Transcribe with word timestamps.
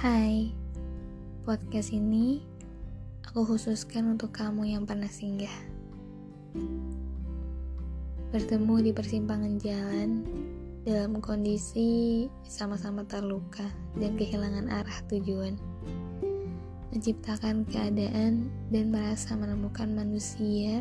Hai, 0.00 0.48
podcast 1.44 1.92
ini 1.92 2.40
aku 3.20 3.44
khususkan 3.44 4.16
untuk 4.16 4.32
kamu 4.32 4.72
yang 4.72 4.88
pernah 4.88 5.12
singgah. 5.12 5.52
Bertemu 8.32 8.80
di 8.80 8.96
persimpangan 8.96 9.60
jalan 9.60 10.24
dalam 10.88 11.20
kondisi 11.20 12.24
sama-sama 12.48 13.04
terluka 13.04 13.68
dan 14.00 14.16
kehilangan 14.16 14.72
arah 14.72 15.04
tujuan. 15.12 15.60
Menciptakan 16.96 17.68
keadaan 17.68 18.48
dan 18.72 18.88
merasa 18.88 19.36
menemukan 19.36 19.92
manusia 19.92 20.80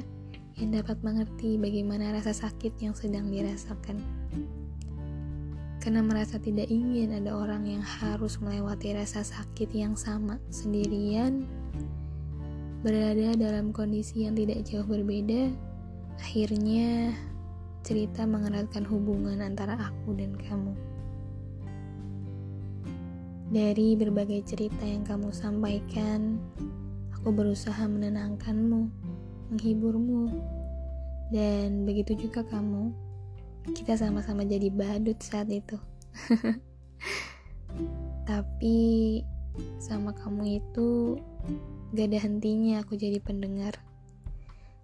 yang 0.55 0.71
dapat 0.71 0.95
mengerti 1.03 1.59
bagaimana 1.59 2.15
rasa 2.15 2.31
sakit 2.31 2.71
yang 2.79 2.95
sedang 2.95 3.27
dirasakan 3.27 3.99
karena 5.79 6.03
merasa 6.03 6.35
tidak 6.35 6.67
ingin 6.67 7.15
ada 7.15 7.31
orang 7.31 7.63
yang 7.63 7.83
harus 7.83 8.35
melewati 8.43 8.91
rasa 8.91 9.23
sakit 9.23 9.71
yang 9.71 9.95
sama 9.95 10.35
sendirian, 10.51 11.47
berada 12.83 13.31
dalam 13.39 13.71
kondisi 13.71 14.27
yang 14.27 14.35
tidak 14.35 14.67
jauh 14.67 14.83
berbeda, 14.83 15.47
akhirnya 16.19 17.15
cerita 17.87 18.27
mengeratkan 18.27 18.83
hubungan 18.83 19.39
antara 19.39 19.79
aku 19.79 20.19
dan 20.19 20.35
kamu. 20.35 20.75
Dari 23.49 23.95
berbagai 23.95 24.45
cerita 24.45 24.83
yang 24.83 25.07
kamu 25.07 25.31
sampaikan, 25.31 26.37
aku 27.15 27.31
berusaha 27.31 27.81
menenangkanmu, 27.87 28.91
menghiburmu, 29.55 30.27
dan 31.31 31.87
begitu 31.87 32.27
juga 32.27 32.43
kamu 32.45 33.08
kita 33.73 33.93
sama-sama 33.95 34.45
jadi 34.45 34.69
badut 34.73 35.17
saat 35.21 35.49
itu. 35.49 35.77
Tapi 38.29 38.77
sama 39.81 40.13
kamu 40.13 40.61
itu 40.61 41.17
gak 41.93 42.07
ada 42.13 42.19
hentinya 42.21 42.81
aku 42.81 42.97
jadi 42.97 43.17
pendengar. 43.21 43.77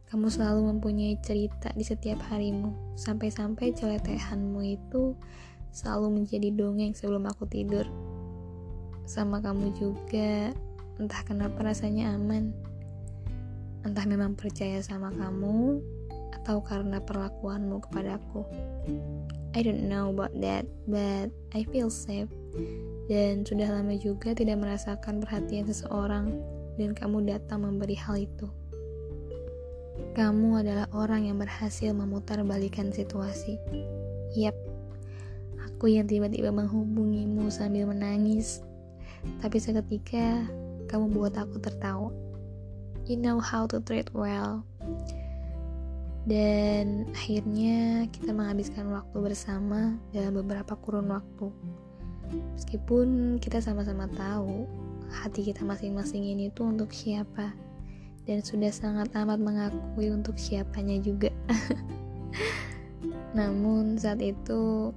Kamu 0.10 0.30
selalu 0.30 0.76
mempunyai 0.76 1.18
cerita 1.20 1.74
di 1.74 1.82
setiap 1.82 2.22
harimu. 2.30 2.72
Sampai-sampai 2.96 3.74
celetehanmu 3.74 4.62
itu 4.64 5.18
selalu 5.74 6.22
menjadi 6.22 6.54
dongeng 6.56 6.94
sebelum 6.94 7.26
aku 7.28 7.50
tidur. 7.50 7.84
Sama 9.06 9.42
kamu 9.42 9.76
juga 9.76 10.54
entah 11.02 11.22
kenapa 11.26 11.62
rasanya 11.66 12.16
aman. 12.16 12.54
Entah 13.86 14.06
memang 14.08 14.34
percaya 14.34 14.82
sama 14.82 15.12
kamu 15.14 15.84
atau 16.42 16.60
karena 16.60 17.00
perlakuanmu 17.00 17.80
kepadaku. 17.88 18.44
I 19.56 19.64
don't 19.64 19.88
know 19.88 20.12
about 20.12 20.36
that, 20.44 20.68
but 20.84 21.32
I 21.56 21.64
feel 21.72 21.88
safe. 21.88 22.28
Dan 23.08 23.48
sudah 23.48 23.72
lama 23.72 23.96
juga 23.96 24.36
tidak 24.36 24.60
merasakan 24.60 25.24
perhatian 25.24 25.64
seseorang 25.64 26.36
dan 26.76 26.92
kamu 26.92 27.24
datang 27.32 27.64
memberi 27.64 27.96
hal 27.96 28.20
itu. 28.20 28.52
Kamu 30.12 30.60
adalah 30.60 30.92
orang 30.92 31.32
yang 31.32 31.40
berhasil 31.40 31.96
memutar 31.96 32.44
balikan 32.44 32.92
situasi. 32.92 33.56
Yap, 34.36 34.56
aku 35.64 35.96
yang 35.96 36.08
tiba-tiba 36.08 36.52
menghubungimu 36.52 37.48
sambil 37.48 37.88
menangis. 37.88 38.60
Tapi 39.40 39.56
seketika 39.56 40.44
kamu 40.92 41.16
buat 41.16 41.36
aku 41.40 41.64
tertawa. 41.64 42.12
You 43.08 43.22
know 43.22 43.40
how 43.40 43.70
to 43.72 43.80
treat 43.80 44.12
well 44.12 44.66
dan 46.26 47.06
akhirnya 47.14 48.10
kita 48.10 48.34
menghabiskan 48.34 48.90
waktu 48.90 49.18
bersama 49.22 49.94
dalam 50.10 50.34
beberapa 50.42 50.74
kurun 50.82 51.14
waktu. 51.14 51.54
Meskipun 52.58 53.38
kita 53.38 53.62
sama-sama 53.62 54.10
tahu 54.10 54.66
hati 55.14 55.46
kita 55.46 55.62
masing-masing 55.62 56.26
ini 56.26 56.50
tuh 56.50 56.74
untuk 56.74 56.90
siapa 56.90 57.54
dan 58.26 58.42
sudah 58.42 58.74
sangat 58.74 59.14
amat 59.14 59.38
mengakui 59.38 60.10
untuk 60.10 60.34
siapanya 60.42 60.98
juga. 60.98 61.30
Namun 63.38 64.02
saat 64.02 64.18
itu 64.26 64.90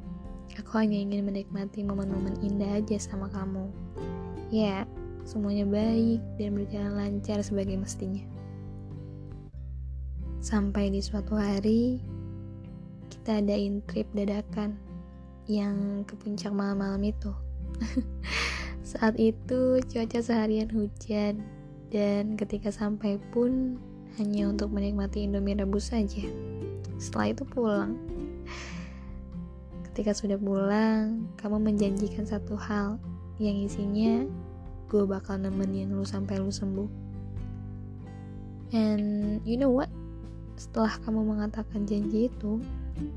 aku 0.56 0.72
hanya 0.80 0.96
ingin 0.96 1.28
menikmati 1.28 1.84
momen-momen 1.84 2.40
indah 2.40 2.80
aja 2.80 2.96
sama 2.96 3.28
kamu. 3.28 3.68
Ya, 4.48 4.88
semuanya 5.28 5.68
baik 5.68 6.24
dan 6.40 6.56
berjalan 6.56 6.96
lancar 6.96 7.44
sebagai 7.44 7.76
mestinya. 7.76 8.37
Sampai 10.38 10.94
di 10.94 11.02
suatu 11.02 11.34
hari, 11.34 11.98
kita 13.10 13.42
adain 13.42 13.82
trip 13.90 14.06
dadakan 14.14 14.78
yang 15.50 16.06
ke 16.06 16.14
puncak 16.14 16.54
malam-malam 16.54 17.10
itu. 17.10 17.34
Saat 18.94 19.18
itu 19.18 19.82
cuaca 19.82 20.20
seharian 20.22 20.70
hujan 20.70 21.42
dan 21.90 22.38
ketika 22.38 22.70
sampai 22.70 23.18
pun 23.34 23.82
hanya 24.16 24.46
untuk 24.46 24.70
menikmati 24.70 25.26
Indomie 25.26 25.58
rebus 25.58 25.90
saja. 25.90 26.22
Setelah 27.02 27.34
itu 27.34 27.42
pulang. 27.42 27.98
Ketika 29.90 30.14
sudah 30.14 30.38
pulang, 30.38 31.26
kamu 31.34 31.58
menjanjikan 31.58 32.22
satu 32.22 32.54
hal 32.54 33.02
yang 33.42 33.58
isinya 33.58 34.22
gue 34.88 35.04
bakal 35.04 35.36
nemenin 35.36 35.92
lu 35.92 36.06
sampai 36.06 36.38
lu 36.38 36.48
sembuh. 36.48 36.88
And 38.72 39.40
you 39.42 39.58
know 39.58 39.74
what? 39.74 39.90
Setelah 40.58 40.98
kamu 41.06 41.22
mengatakan 41.22 41.86
janji 41.86 42.26
itu, 42.26 42.58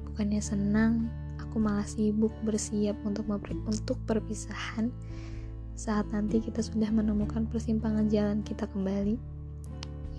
bukannya 0.06 0.38
senang, 0.38 1.09
aku 1.41 1.57
malah 1.57 1.84
sibuk 1.90 2.31
bersiap 2.46 2.94
untuk 3.02 3.25
untuk 3.66 3.97
perpisahan 4.06 4.94
saat 5.74 6.06
nanti 6.13 6.38
kita 6.38 6.62
sudah 6.62 6.94
menemukan 6.94 7.50
persimpangan 7.50 8.06
jalan 8.13 8.46
kita 8.46 8.69
kembali. 8.69 9.18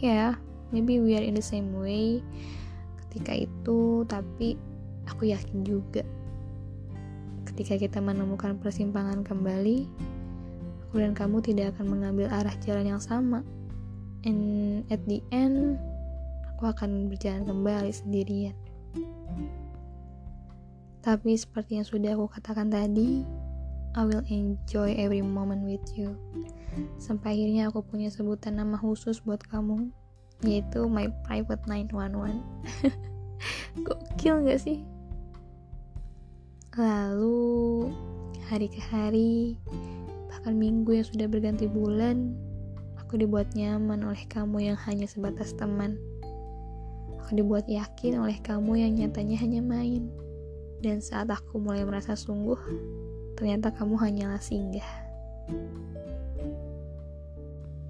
Ya, 0.02 0.10
yeah, 0.10 0.32
maybe 0.74 0.98
we 0.98 1.14
are 1.14 1.22
in 1.22 1.38
the 1.38 1.44
same 1.44 1.70
way 1.78 2.18
ketika 3.06 3.46
itu, 3.46 4.02
tapi 4.10 4.58
aku 5.06 5.30
yakin 5.30 5.62
juga 5.62 6.02
ketika 7.52 7.76
kita 7.76 7.98
menemukan 8.00 8.56
persimpangan 8.58 9.22
kembali, 9.22 9.86
aku 10.88 10.94
dan 10.98 11.12
kamu 11.12 11.38
tidak 11.44 11.76
akan 11.76 11.86
mengambil 11.94 12.26
arah 12.32 12.56
jalan 12.64 12.96
yang 12.96 13.02
sama. 13.02 13.44
And 14.24 14.82
at 14.88 15.04
the 15.04 15.20
end, 15.30 15.76
aku 16.62 16.78
akan 16.78 17.10
berjalan 17.10 17.42
kembali 17.42 17.90
sendirian. 17.90 18.54
Tapi 21.02 21.34
seperti 21.34 21.82
yang 21.82 21.82
sudah 21.82 22.14
aku 22.14 22.30
katakan 22.30 22.70
tadi, 22.70 23.26
I 23.98 24.06
will 24.06 24.22
enjoy 24.30 24.94
every 24.94 25.26
moment 25.26 25.66
with 25.66 25.82
you. 25.98 26.14
Sampai 27.02 27.34
akhirnya 27.34 27.66
aku 27.66 27.82
punya 27.82 28.14
sebutan 28.14 28.62
nama 28.62 28.78
khusus 28.78 29.18
buat 29.26 29.42
kamu, 29.42 29.90
yaitu 30.46 30.86
my 30.86 31.10
private 31.26 31.58
911. 31.66 32.38
Gokil 33.82 34.46
gak 34.46 34.62
sih? 34.62 34.86
Lalu, 36.78 37.90
hari 38.46 38.70
ke 38.70 38.78
hari, 38.78 39.58
bahkan 40.30 40.54
minggu 40.54 40.94
yang 40.94 41.06
sudah 41.10 41.26
berganti 41.26 41.66
bulan, 41.66 42.38
aku 43.02 43.18
dibuat 43.18 43.50
nyaman 43.58 44.06
oleh 44.06 44.22
kamu 44.30 44.70
yang 44.70 44.78
hanya 44.86 45.10
sebatas 45.10 45.58
teman 45.58 45.98
dibuat 47.32 47.64
yakin 47.64 48.20
oleh 48.20 48.36
kamu 48.44 48.84
yang 48.84 48.92
nyatanya 48.96 49.36
hanya 49.40 49.60
main. 49.64 50.12
Dan 50.82 51.00
saat 51.00 51.30
aku 51.30 51.62
mulai 51.62 51.86
merasa 51.86 52.12
sungguh, 52.12 52.58
ternyata 53.38 53.72
kamu 53.72 53.96
hanyalah 53.96 54.42
singgah. 54.42 54.90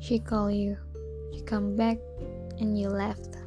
She 0.02 0.18
call 0.18 0.50
you, 0.50 0.78
she 1.30 1.42
come 1.46 1.78
back, 1.78 1.98
and 2.58 2.74
you 2.74 2.90
left. 2.90 3.38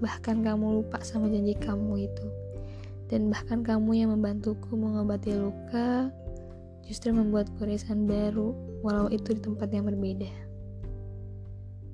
Bahkan 0.00 0.42
kamu 0.42 0.82
lupa 0.82 1.02
sama 1.04 1.28
janji 1.28 1.54
kamu 1.58 2.08
itu. 2.08 2.26
Dan 3.08 3.32
bahkan 3.32 3.64
kamu 3.64 4.04
yang 4.04 4.10
membantuku 4.12 4.74
mengobati 4.76 5.32
luka, 5.32 6.12
justru 6.88 7.12
membuat 7.12 7.52
goresan 7.56 8.08
baru, 8.08 8.56
walau 8.80 9.12
itu 9.12 9.36
di 9.36 9.40
tempat 9.44 9.68
yang 9.72 9.84
berbeda. 9.86 10.32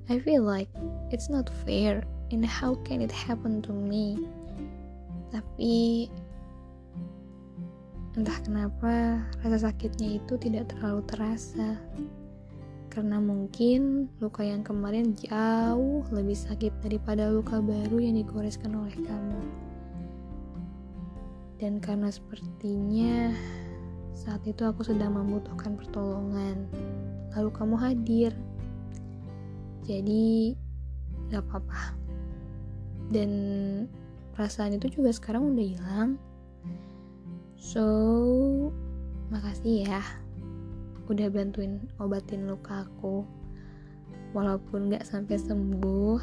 I 0.06 0.20
feel 0.20 0.44
like 0.44 0.68
it's 1.10 1.32
not 1.32 1.48
fair 1.64 2.04
and 2.32 2.44
how 2.46 2.78
can 2.86 3.04
it 3.04 3.12
happen 3.12 3.60
to 3.64 3.72
me? 3.72 4.16
Tapi 5.34 6.08
entah 8.14 8.38
kenapa 8.46 9.18
rasa 9.42 9.68
sakitnya 9.68 10.22
itu 10.22 10.38
tidak 10.38 10.70
terlalu 10.70 11.02
terasa. 11.10 11.76
Karena 12.94 13.18
mungkin 13.18 14.06
luka 14.22 14.46
yang 14.46 14.62
kemarin 14.62 15.18
jauh 15.18 16.06
lebih 16.14 16.38
sakit 16.38 16.70
daripada 16.78 17.26
luka 17.26 17.58
baru 17.58 17.98
yang 17.98 18.14
digoreskan 18.22 18.70
oleh 18.78 18.94
kamu. 18.94 19.42
Dan 21.58 21.82
karena 21.82 22.06
sepertinya 22.14 23.34
saat 24.14 24.46
itu 24.46 24.62
aku 24.62 24.86
sedang 24.86 25.18
membutuhkan 25.18 25.74
pertolongan. 25.74 26.70
Lalu 27.34 27.50
kamu 27.50 27.74
hadir. 27.82 28.32
Jadi 29.82 30.54
gak 31.34 31.42
apa-apa 31.50 32.03
dan 33.14 33.30
perasaan 34.34 34.74
itu 34.74 34.98
juga 34.98 35.14
sekarang 35.14 35.54
udah 35.54 35.62
hilang. 35.62 36.10
So 37.54 37.86
makasih 39.30 39.86
ya 39.86 40.02
udah 41.06 41.30
bantuin 41.30 41.78
obatin 42.02 42.50
luka 42.50 42.82
aku. 42.82 43.22
Walaupun 44.34 44.90
gak 44.90 45.06
sampai 45.06 45.38
sembuh 45.38 46.18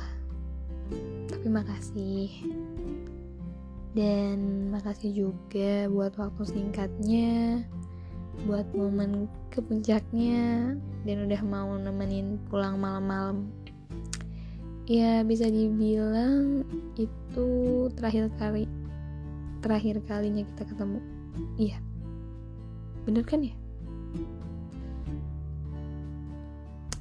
tapi 1.32 1.48
makasih. 1.48 2.28
Dan 3.96 4.68
makasih 4.72 5.12
juga 5.16 5.88
buat 5.88 6.12
waktu 6.20 6.44
singkatnya 6.44 7.64
buat 8.44 8.68
momen 8.76 9.32
ke 9.48 9.64
puncaknya. 9.64 10.76
Dan 11.08 11.18
udah 11.32 11.42
mau 11.48 11.72
nemenin 11.80 12.36
pulang 12.52 12.76
malam-malam 12.76 13.61
ya 14.92 15.24
bisa 15.24 15.48
dibilang 15.48 16.68
itu 17.00 17.48
terakhir 17.96 18.28
kali 18.36 18.68
terakhir 19.64 20.04
kalinya 20.04 20.44
kita 20.44 20.68
ketemu 20.68 21.00
iya 21.56 21.80
bener 23.08 23.24
kan 23.24 23.40
ya 23.40 23.56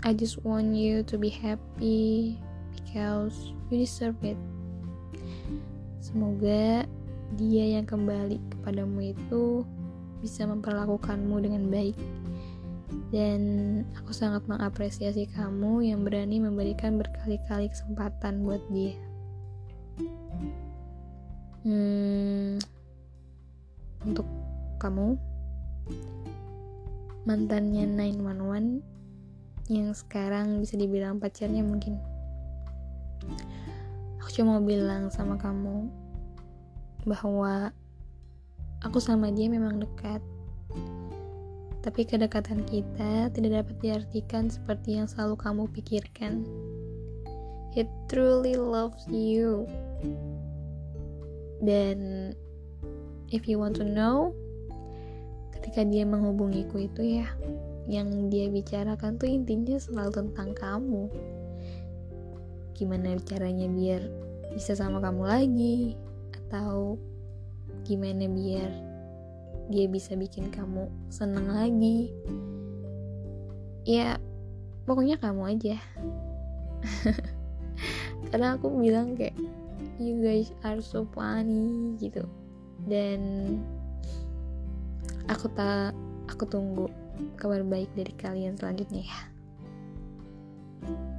I 0.00 0.14
just 0.16 0.40
want 0.46 0.72
you 0.78 1.02
to 1.10 1.18
be 1.20 1.28
happy 1.28 2.40
because 2.72 3.52
you 3.68 3.84
deserve 3.84 4.16
it. 4.24 4.40
Semoga 6.00 6.88
dia 7.36 7.64
yang 7.76 7.84
kembali 7.84 8.40
kepadamu 8.48 9.12
itu 9.12 9.68
bisa 10.24 10.48
memperlakukanmu 10.48 11.36
dengan 11.44 11.68
baik. 11.68 12.00
Dan 13.10 13.40
aku 13.98 14.10
sangat 14.10 14.46
mengapresiasi 14.50 15.30
kamu 15.30 15.90
yang 15.90 16.02
berani 16.02 16.42
memberikan 16.42 16.98
berkali-kali 16.98 17.70
kesempatan 17.70 18.42
buat 18.42 18.62
dia. 18.70 18.94
Hmm, 21.60 22.56
untuk 24.06 24.24
kamu, 24.80 25.18
mantannya 27.28 27.84
911 27.84 28.80
yang 29.70 29.94
sekarang 29.94 30.58
bisa 30.58 30.74
dibilang 30.74 31.22
pacarnya 31.22 31.62
mungkin 31.62 32.00
aku 34.18 34.28
cuma 34.34 34.58
mau 34.58 34.64
bilang 34.66 35.12
sama 35.14 35.38
kamu 35.38 35.86
bahwa 37.06 37.70
aku 38.82 38.98
sama 38.98 39.30
dia 39.30 39.46
memang 39.46 39.78
dekat 39.78 40.18
tapi 41.80 42.04
kedekatan 42.04 42.60
kita 42.68 43.32
tidak 43.32 43.64
dapat 43.64 43.76
diartikan 43.80 44.52
seperti 44.52 45.00
yang 45.00 45.08
selalu 45.08 45.36
kamu 45.40 45.64
pikirkan. 45.72 46.44
He 47.72 47.88
truly 48.12 48.58
loves 48.58 49.08
you. 49.08 49.64
Dan 51.64 52.32
if 53.32 53.48
you 53.48 53.56
want 53.56 53.80
to 53.80 53.86
know 53.86 54.36
ketika 55.56 55.84
dia 55.84 56.04
menghubungiku 56.04 56.88
itu 56.88 57.20
ya 57.20 57.28
yang 57.88 58.28
dia 58.28 58.48
bicarakan 58.52 59.16
tuh 59.16 59.28
intinya 59.28 59.80
selalu 59.80 60.12
tentang 60.24 60.50
kamu. 60.52 61.08
Gimana 62.76 63.16
caranya 63.24 63.68
biar 63.72 64.02
bisa 64.52 64.76
sama 64.76 65.00
kamu 65.00 65.22
lagi? 65.24 65.96
Atau 66.36 67.00
gimana 67.88 68.28
biar 68.28 68.89
dia 69.70 69.86
bisa 69.86 70.18
bikin 70.18 70.50
kamu 70.50 70.90
seneng 71.08 71.46
lagi. 71.54 72.10
Ya 73.86 74.18
pokoknya 74.84 75.16
kamu 75.22 75.56
aja. 75.56 75.78
Karena 78.34 78.58
aku 78.58 78.66
bilang 78.74 79.14
kayak 79.14 79.38
you 80.02 80.18
guys 80.18 80.50
are 80.66 80.82
so 80.82 81.06
funny 81.14 81.94
gitu. 82.02 82.26
Dan 82.90 83.56
aku 85.30 85.46
tak 85.54 85.94
aku 86.26 86.44
tunggu 86.50 86.90
kabar 87.38 87.62
baik 87.62 87.88
dari 87.94 88.12
kalian 88.18 88.58
selanjutnya 88.58 89.06
ya. 89.06 89.20
thank 90.80 90.96
you 90.96 91.09